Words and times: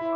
Hello, 0.00 0.12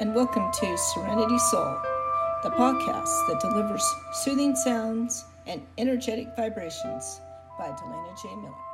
and 0.00 0.12
welcome 0.12 0.50
to 0.52 0.76
Serenity 0.76 1.38
Soul, 1.38 1.80
the 2.42 2.50
podcast 2.50 3.28
that 3.28 3.38
delivers 3.40 3.84
soothing 4.12 4.56
sounds 4.56 5.24
and 5.46 5.64
energetic 5.78 6.34
vibrations 6.34 7.20
by 7.56 7.68
Delana 7.68 8.20
J. 8.20 8.34
Miller. 8.34 8.73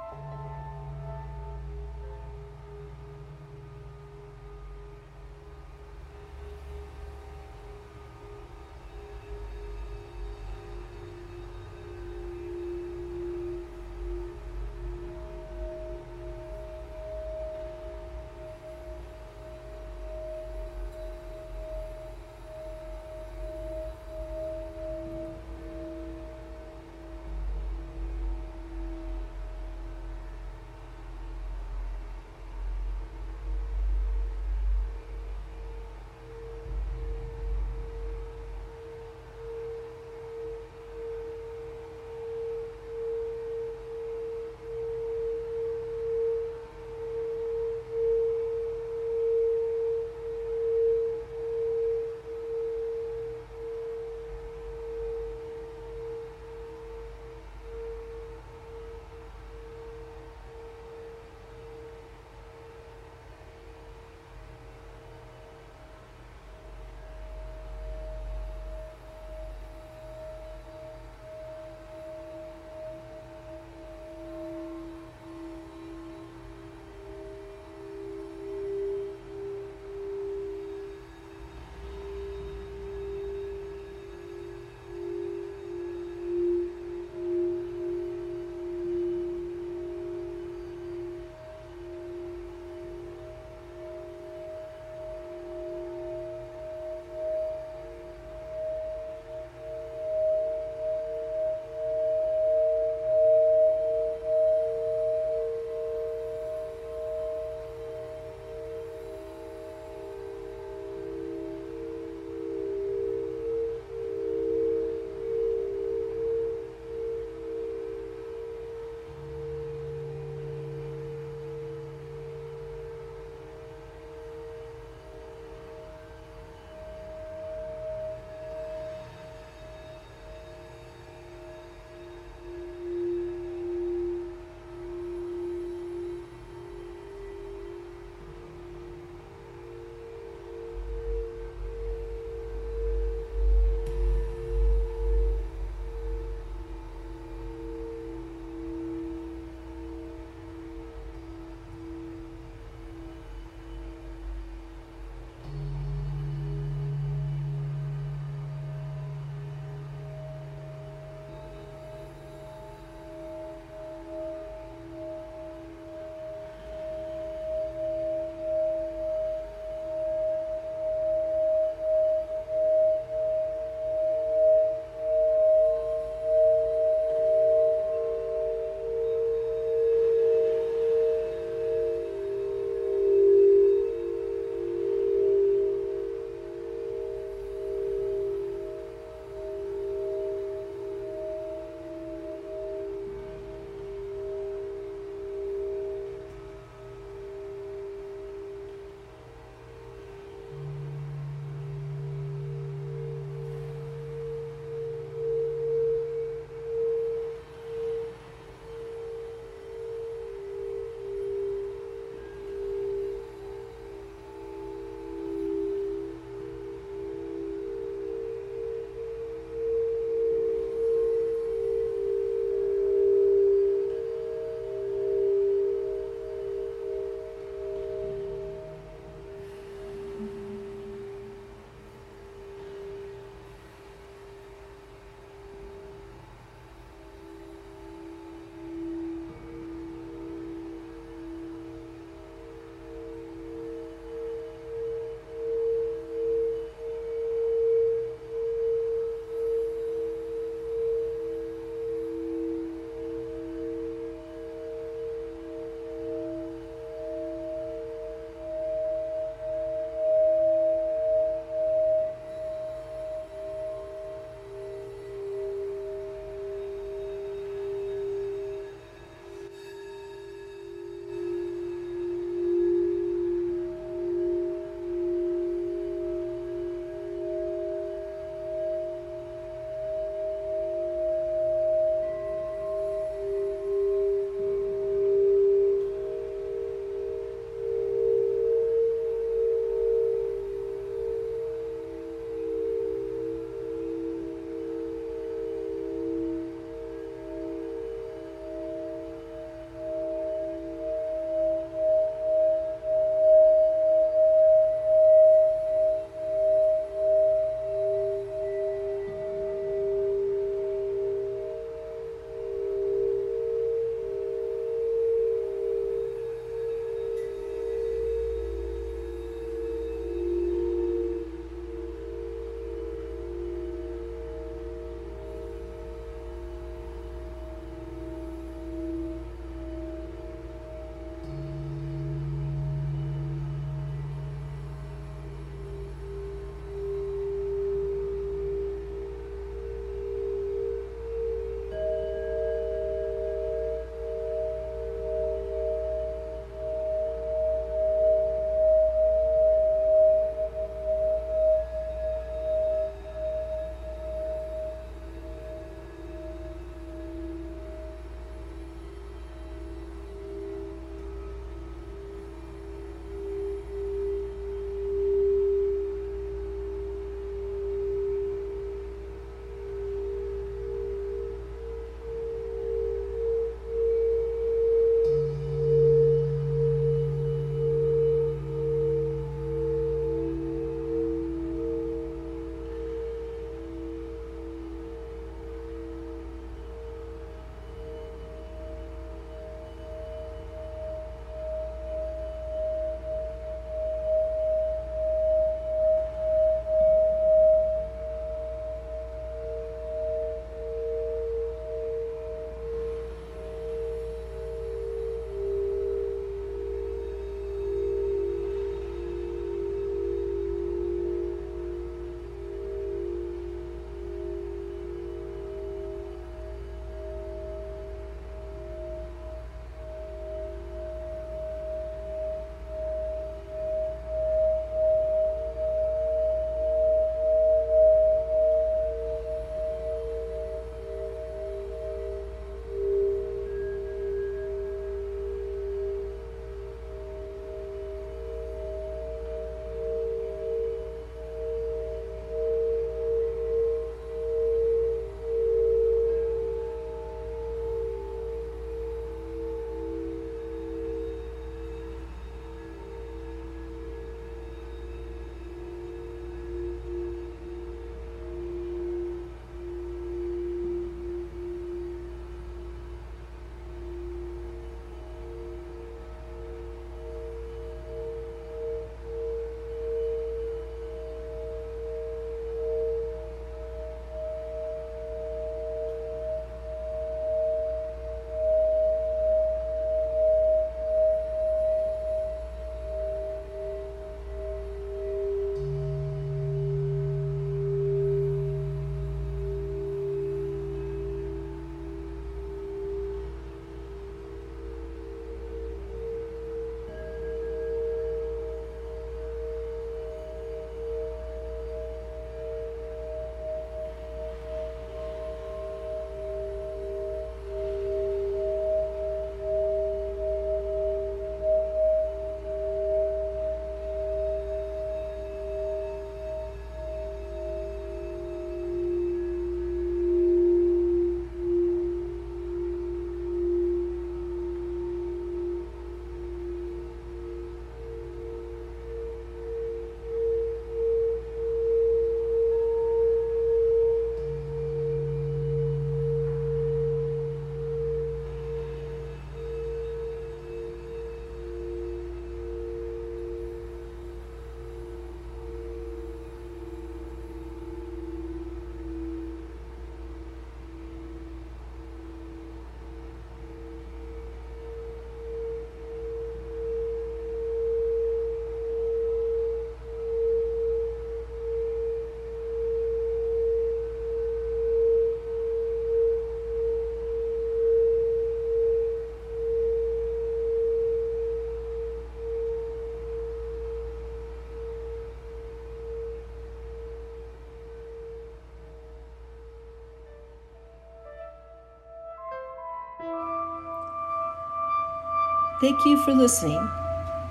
Thank 585.61 585.85
you 585.85 586.03
for 586.05 586.15
listening, 586.15 586.71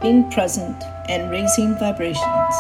being 0.04 0.30
present, 0.30 0.84
and 1.10 1.32
raising 1.32 1.76
vibrations 1.80 2.56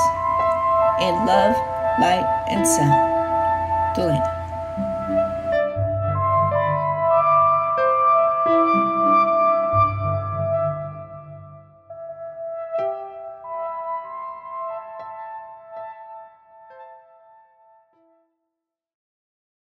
in 0.99 1.13
love, 1.27 1.55
light, 2.01 2.25
and 2.49 2.65
sound. 2.65 3.95
Delana. 3.95 4.38